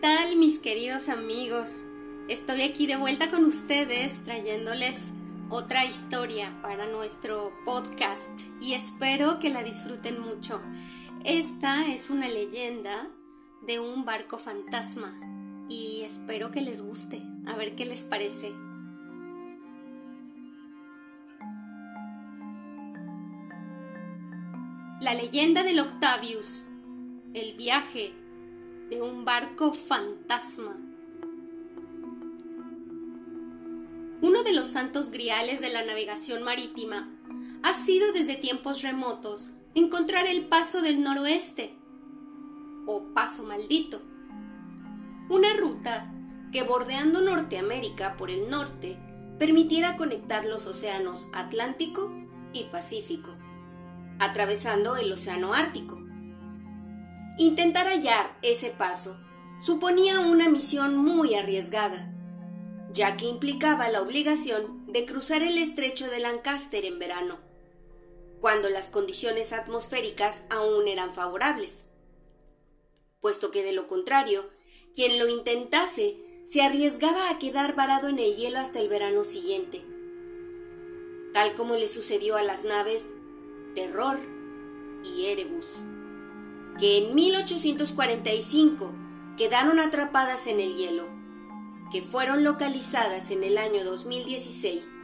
[0.00, 1.82] tal mis queridos amigos?
[2.28, 5.12] Estoy aquí de vuelta con ustedes trayéndoles
[5.50, 8.30] otra historia para nuestro podcast
[8.62, 10.62] y espero que la disfruten mucho.
[11.24, 13.08] Esta es una leyenda
[13.66, 15.14] de un barco fantasma
[15.68, 18.54] y espero que les guste, a ver qué les parece.
[25.02, 26.64] La leyenda del Octavius,
[27.34, 28.14] el viaje
[28.90, 30.76] de un barco fantasma.
[34.20, 37.08] Uno de los santos griales de la navegación marítima
[37.62, 41.74] ha sido desde tiempos remotos encontrar el paso del noroeste,
[42.86, 44.02] o paso maldito,
[45.28, 46.12] una ruta
[46.50, 48.98] que bordeando Norteamérica por el norte
[49.38, 52.12] permitiera conectar los océanos Atlántico
[52.52, 53.36] y Pacífico,
[54.18, 56.09] atravesando el Océano Ártico.
[57.40, 59.16] Intentar hallar ese paso
[59.64, 62.12] suponía una misión muy arriesgada,
[62.92, 67.38] ya que implicaba la obligación de cruzar el estrecho de Lancaster en verano,
[68.42, 71.86] cuando las condiciones atmosféricas aún eran favorables,
[73.22, 74.50] puesto que de lo contrario,
[74.94, 79.82] quien lo intentase se arriesgaba a quedar varado en el hielo hasta el verano siguiente,
[81.32, 83.14] tal como le sucedió a las naves
[83.74, 84.18] Terror
[85.02, 85.78] y Erebus
[86.80, 88.90] que en 1845
[89.36, 91.04] quedaron atrapadas en el hielo,
[91.92, 94.98] que fueron localizadas en el año 2016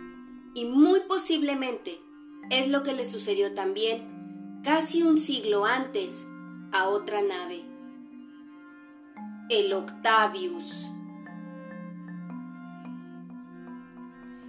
[0.55, 2.01] y muy posiblemente
[2.49, 6.25] es lo que le sucedió también casi un siglo antes
[6.73, 7.63] a otra nave,
[9.51, 10.91] el Octavius.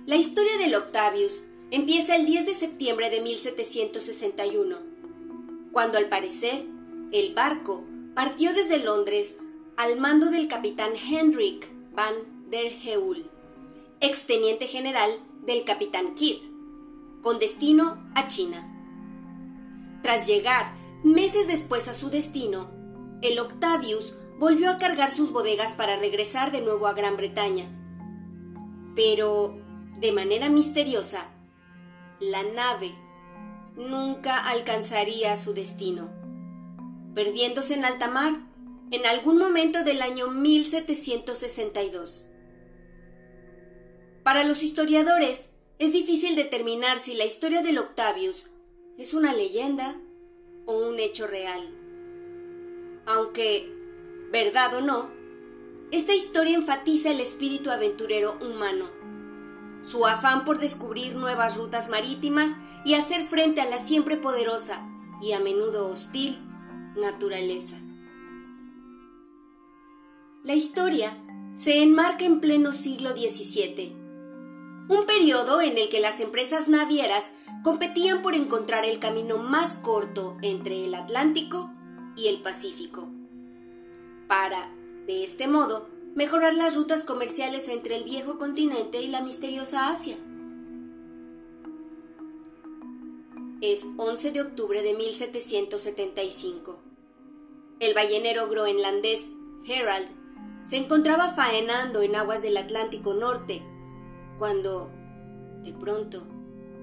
[0.05, 4.77] La historia del Octavius empieza el 10 de septiembre de 1761,
[5.73, 6.76] cuando al parecer
[7.11, 7.83] el barco
[8.15, 9.37] partió desde Londres
[9.77, 12.13] al mando del capitán Hendrik van
[12.49, 13.29] der Heul,
[14.01, 15.11] exteniente general
[15.45, 16.39] del capitán Kidd,
[17.21, 18.73] con destino a China.
[20.01, 20.73] Tras llegar
[21.03, 22.69] meses después a su destino,
[23.21, 27.65] el Octavius volvió a cargar sus bodegas para regresar de nuevo a Gran Bretaña.
[28.95, 29.57] Pero,
[29.97, 31.29] de manera misteriosa,
[32.19, 32.93] la nave
[33.75, 36.16] nunca alcanzaría su destino
[37.17, 38.37] perdiéndose en alta mar
[38.91, 42.25] en algún momento del año 1762.
[44.21, 48.51] Para los historiadores es difícil determinar si la historia del Octavius
[48.99, 49.99] es una leyenda
[50.67, 51.67] o un hecho real.
[53.07, 53.67] Aunque,
[54.31, 55.09] verdad o no,
[55.89, 58.91] esta historia enfatiza el espíritu aventurero humano,
[59.83, 62.51] su afán por descubrir nuevas rutas marítimas
[62.85, 64.87] y hacer frente a la siempre poderosa
[65.19, 66.46] y a menudo hostil
[66.97, 67.77] naturaleza.
[70.43, 71.17] La historia
[71.53, 73.93] se enmarca en pleno siglo XVII,
[74.89, 77.25] un periodo en el que las empresas navieras
[77.63, 81.71] competían por encontrar el camino más corto entre el Atlántico
[82.15, 83.09] y el Pacífico,
[84.27, 84.71] para,
[85.05, 90.15] de este modo, mejorar las rutas comerciales entre el viejo continente y la misteriosa Asia.
[93.61, 96.86] Es 11 de octubre de 1775.
[97.79, 99.29] El ballenero groenlandés
[99.67, 100.07] Herald
[100.63, 103.61] se encontraba faenando en aguas del Atlántico Norte,
[104.39, 104.91] cuando,
[105.63, 106.27] de pronto,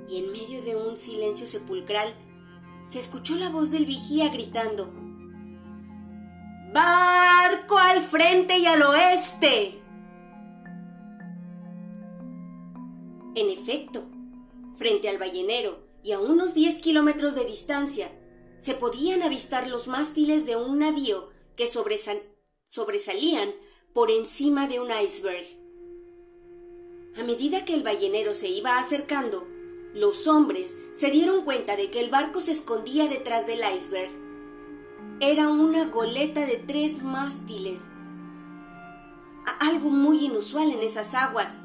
[0.09, 2.15] y en medio de un silencio sepulcral,
[2.84, 4.93] se escuchó la voz del vigía gritando
[6.72, 9.81] Barco al frente y al oeste.
[13.34, 14.05] En efecto,
[14.76, 18.12] frente al ballenero y a unos 10 kilómetros de distancia,
[18.65, 23.51] se podían avistar los mástiles de un navío que sobresalían
[23.93, 25.47] por encima de un iceberg.
[27.15, 29.47] A medida que el ballenero se iba acercando,
[29.93, 34.11] los hombres se dieron cuenta de que el barco se escondía detrás del iceberg.
[35.21, 37.83] Era una goleta de tres mástiles.
[39.61, 41.61] Algo muy inusual en esas aguas.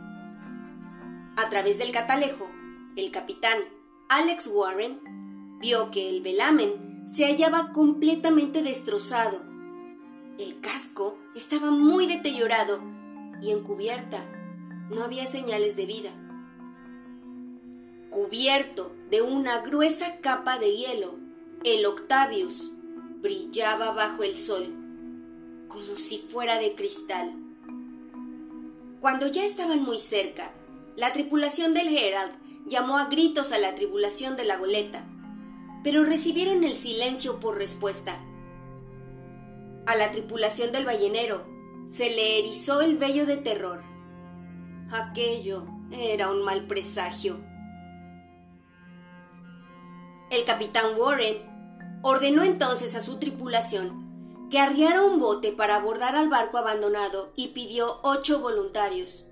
[1.38, 2.51] A través del catalejo,
[2.97, 3.57] el capitán
[4.09, 5.00] Alex Warren
[5.62, 9.41] vio que el velamen se hallaba completamente destrozado.
[10.38, 12.81] El casco estaba muy deteriorado
[13.41, 14.23] y en cubierta
[14.91, 16.11] no había señales de vida.
[18.11, 21.17] Cubierto de una gruesa capa de hielo,
[21.63, 22.71] el Octavius
[23.21, 24.67] brillaba bajo el sol,
[25.67, 27.33] como si fuera de cristal.
[29.00, 30.51] Cuando ya estaban muy cerca,
[30.95, 32.33] la tripulación del Herald
[32.67, 35.07] llamó a gritos a la tripulación de la goleta
[35.83, 38.19] pero recibieron el silencio por respuesta.
[39.85, 41.45] A la tripulación del ballenero
[41.87, 43.83] se le erizó el vello de terror.
[44.91, 47.39] Aquello era un mal presagio.
[50.29, 56.29] El capitán Warren ordenó entonces a su tripulación que arriara un bote para abordar al
[56.29, 59.25] barco abandonado y pidió ocho voluntarios.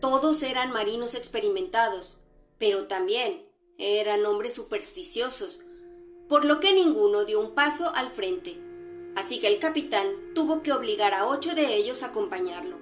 [0.00, 2.18] Todos eran marinos experimentados,
[2.58, 3.44] pero también
[3.78, 5.60] eran hombres supersticiosos,
[6.28, 8.58] por lo que ninguno dio un paso al frente,
[9.16, 12.76] así que el capitán tuvo que obligar a ocho de ellos a acompañarlo.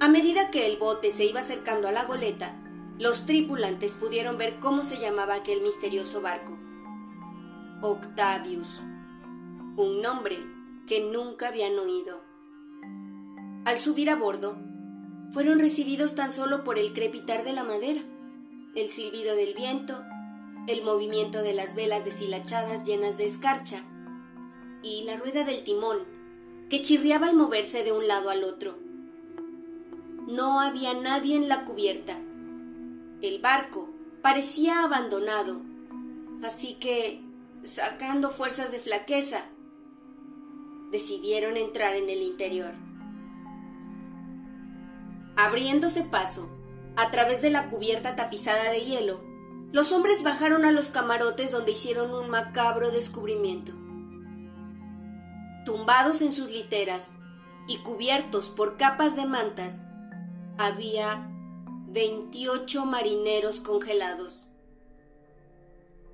[0.00, 2.62] A medida que el bote se iba acercando a la goleta,
[2.98, 6.58] los tripulantes pudieron ver cómo se llamaba aquel misterioso barco.
[7.82, 8.80] Octavius,
[9.76, 10.38] un nombre
[10.86, 12.22] que nunca habían oído.
[13.66, 14.56] Al subir a bordo,
[15.32, 18.00] fueron recibidos tan solo por el crepitar de la madera,
[18.76, 20.04] el silbido del viento,
[20.66, 23.82] el movimiento de las velas deshilachadas llenas de escarcha
[24.82, 26.00] y la rueda del timón,
[26.68, 28.76] que chirriaba al moverse de un lado al otro.
[30.28, 32.18] No había nadie en la cubierta.
[33.22, 33.88] El barco
[34.20, 35.62] parecía abandonado,
[36.42, 37.22] así que,
[37.62, 39.44] sacando fuerzas de flaqueza,
[40.90, 42.74] decidieron entrar en el interior.
[45.36, 46.55] Abriéndose paso,
[46.96, 49.22] a través de la cubierta tapizada de hielo,
[49.72, 53.72] los hombres bajaron a los camarotes donde hicieron un macabro descubrimiento.
[55.64, 57.12] Tumbados en sus literas
[57.68, 59.84] y cubiertos por capas de mantas,
[60.56, 61.28] había
[61.88, 64.48] 28 marineros congelados.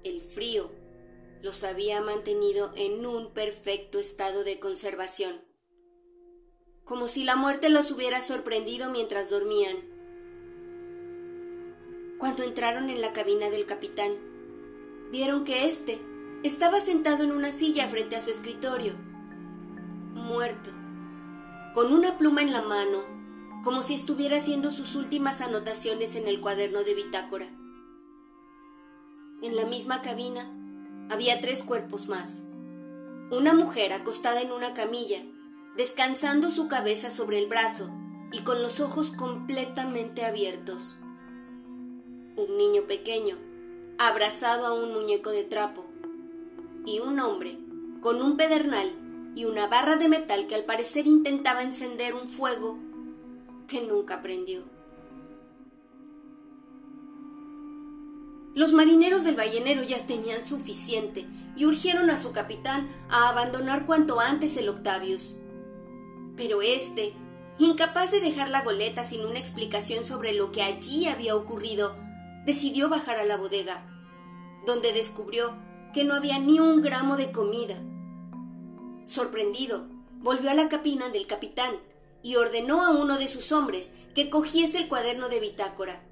[0.02, 0.70] El frío
[1.42, 5.40] los había mantenido en un perfecto estado de conservación,
[6.84, 9.91] como si la muerte los hubiera sorprendido mientras dormían.
[12.22, 14.12] Cuando entraron en la cabina del capitán,
[15.10, 16.00] vieron que éste
[16.44, 18.92] estaba sentado en una silla frente a su escritorio,
[20.14, 20.70] muerto,
[21.74, 23.00] con una pluma en la mano,
[23.64, 27.46] como si estuviera haciendo sus últimas anotaciones en el cuaderno de bitácora.
[29.42, 30.48] En la misma cabina
[31.10, 32.44] había tres cuerpos más.
[33.32, 35.18] Una mujer acostada en una camilla,
[35.76, 37.90] descansando su cabeza sobre el brazo
[38.30, 40.94] y con los ojos completamente abiertos
[42.36, 43.36] un niño pequeño,
[43.98, 45.86] abrazado a un muñeco de trapo,
[46.84, 47.58] y un hombre
[48.00, 48.90] con un pedernal
[49.34, 52.78] y una barra de metal que al parecer intentaba encender un fuego
[53.68, 54.64] que nunca prendió.
[58.54, 61.26] Los marineros del ballenero ya tenían suficiente
[61.56, 65.36] y urgieron a su capitán a abandonar cuanto antes el Octavius.
[66.36, 67.14] Pero éste,
[67.58, 71.94] incapaz de dejar la goleta sin una explicación sobre lo que allí había ocurrido,
[72.44, 73.86] decidió bajar a la bodega,
[74.66, 75.56] donde descubrió
[75.92, 77.76] que no había ni un gramo de comida.
[79.04, 79.86] Sorprendido,
[80.18, 81.74] volvió a la cabina del capitán
[82.22, 86.02] y ordenó a uno de sus hombres que cogiese el cuaderno de bitácora.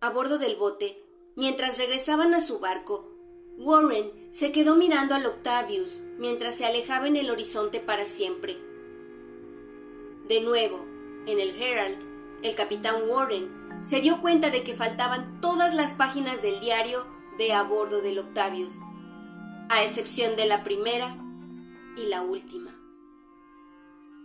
[0.00, 1.02] A bordo del bote,
[1.34, 3.10] mientras regresaban a su barco,
[3.58, 8.58] Warren se quedó mirando al Octavius mientras se alejaba en el horizonte para siempre.
[10.28, 10.84] De nuevo,
[11.26, 11.98] en el Herald,
[12.42, 17.06] el capitán Warren se dio cuenta de que faltaban todas las páginas del diario
[17.38, 18.82] de a bordo del Octavius,
[19.68, 21.16] a excepción de la primera
[21.96, 22.70] y la última.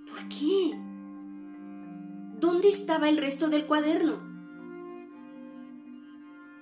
[0.09, 0.77] ¿Por qué?
[2.39, 4.19] ¿Dónde estaba el resto del cuaderno?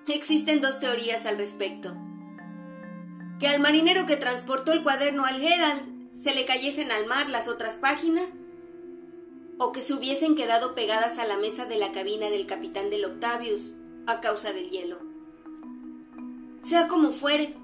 [0.08, 1.96] Existen dos teorías al respecto.
[3.40, 7.48] Que al marinero que transportó el cuaderno al Herald se le cayesen al mar las
[7.48, 8.38] otras páginas
[9.60, 13.04] o que se hubiesen quedado pegadas a la mesa de la cabina del capitán del
[13.04, 13.76] Octavius
[14.08, 15.00] a causa del hielo.
[16.64, 17.58] Sea como fuere,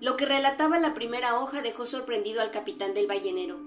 [0.00, 3.60] lo que relataba la primera hoja dejó sorprendido al capitán del ballenero.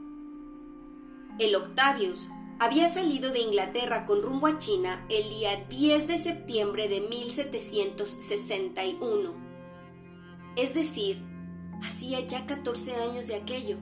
[1.39, 6.89] El Octavius había salido de Inglaterra con rumbo a China el día 10 de septiembre
[6.89, 9.33] de 1761.
[10.57, 11.23] Es decir,
[11.81, 13.77] hacía ya 14 años de aquello.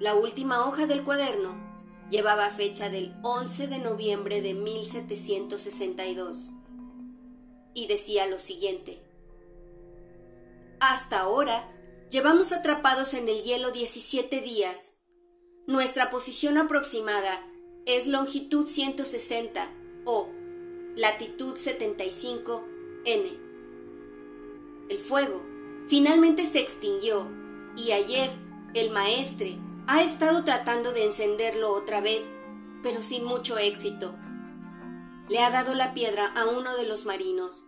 [0.00, 1.69] La última hoja del cuaderno
[2.10, 6.52] llevaba fecha del 11 de noviembre de 1762
[7.72, 9.00] y decía lo siguiente.
[10.80, 11.72] Hasta ahora
[12.10, 14.94] llevamos atrapados en el hielo 17 días.
[15.66, 17.46] Nuestra posición aproximada
[17.86, 19.70] es longitud 160
[20.04, 20.28] o
[20.96, 22.64] latitud 75
[23.04, 23.30] n.
[24.88, 25.44] El fuego
[25.86, 27.30] finalmente se extinguió
[27.76, 28.30] y ayer
[28.74, 29.58] el maestre
[29.92, 32.30] ha estado tratando de encenderlo otra vez,
[32.80, 34.14] pero sin mucho éxito.
[35.28, 37.64] Le ha dado la piedra a uno de los marinos.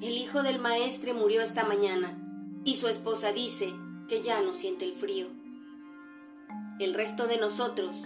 [0.00, 2.18] El hijo del maestre murió esta mañana
[2.64, 3.74] y su esposa dice
[4.08, 5.26] que ya no siente el frío.
[6.78, 8.04] el resto de nosotros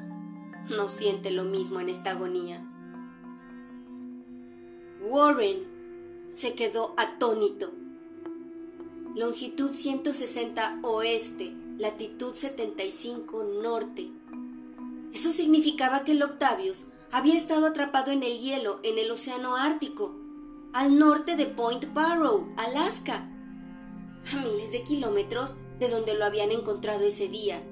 [0.69, 2.61] no siente lo mismo en esta agonía.
[5.01, 7.71] Warren se quedó atónito.
[9.15, 14.11] Longitud 160 oeste, latitud 75 norte.
[15.13, 20.15] Eso significaba que el Octavius había estado atrapado en el hielo en el Océano Ártico,
[20.73, 23.29] al norte de Point Barrow, Alaska,
[24.33, 27.63] a miles de kilómetros de donde lo habían encontrado ese día.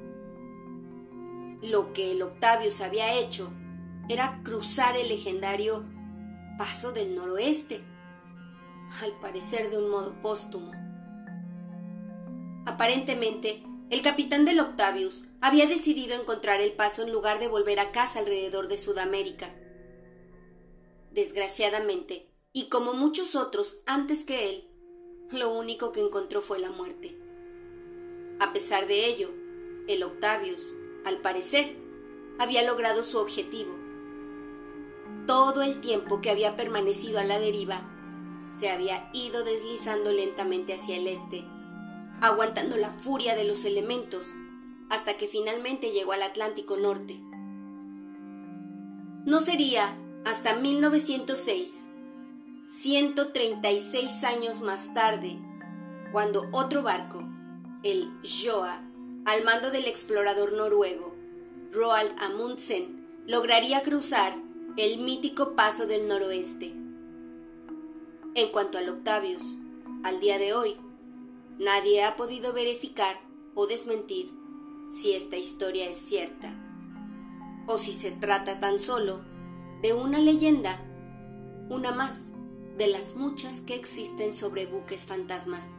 [1.63, 3.53] Lo que el Octavius había hecho
[4.09, 5.85] era cruzar el legendario
[6.59, 7.83] Paso del Noroeste,
[9.01, 10.73] al parecer de un modo póstumo.
[12.67, 17.93] Aparentemente, el capitán del Octavius había decidido encontrar el paso en lugar de volver a
[17.93, 19.55] casa alrededor de Sudamérica.
[21.11, 24.69] Desgraciadamente, y como muchos otros antes que él,
[25.31, 27.19] lo único que encontró fue la muerte.
[28.41, 29.29] A pesar de ello,
[29.87, 30.73] el Octavius,
[31.05, 31.77] al parecer,
[32.39, 33.79] había logrado su objetivo.
[35.27, 37.87] Todo el tiempo que había permanecido a la deriva,
[38.59, 41.45] se había ido deslizando lentamente hacia el este,
[42.23, 44.33] aguantando la furia de los elementos,
[44.89, 47.21] hasta que finalmente llegó al Atlántico Norte.
[49.27, 51.87] No sería hasta 1906,
[52.65, 55.37] 136 años más tarde,
[56.13, 57.29] cuando otro barco,
[57.83, 58.81] el Joa,
[59.25, 61.17] al mando del explorador noruego
[61.73, 64.37] Roald Amundsen, lograría cruzar
[64.77, 66.73] el mítico paso del noroeste.
[68.35, 69.59] En cuanto al Octavius,
[70.05, 70.77] al día de hoy,
[71.59, 73.17] nadie ha podido verificar
[73.55, 74.33] o desmentir
[74.91, 76.55] si esta historia es cierta,
[77.67, 79.25] o si se trata tan solo
[79.81, 80.81] de una leyenda,
[81.69, 82.33] una más
[82.77, 85.71] de las muchas que existen sobre buques fantasmas,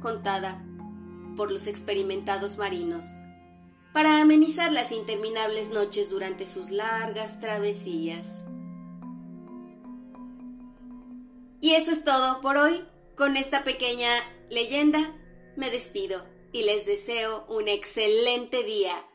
[0.00, 0.64] contada
[1.36, 3.04] por los experimentados marinos,
[3.92, 8.46] para amenizar las interminables noches durante sus largas travesías.
[11.60, 12.84] Y eso es todo por hoy.
[13.16, 14.10] Con esta pequeña
[14.52, 15.18] leyenda
[15.56, 19.06] me despido y les deseo un excelente día.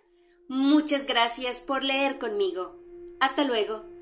[0.50, 2.75] Muchas gracias por leer conmigo.
[3.20, 3.97] Hasta luego.